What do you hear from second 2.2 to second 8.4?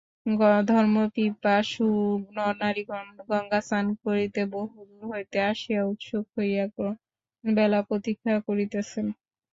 নরনারীগণ গঙ্গাস্নান করিতে বহুদূর হইতে আসিয়া উৎসুক হইয়া গ্রহণবেলা প্রতীক্ষা